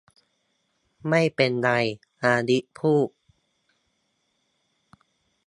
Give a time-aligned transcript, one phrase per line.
[1.09, 1.69] ไม่เป็นไร
[2.21, 3.09] อลิซพูด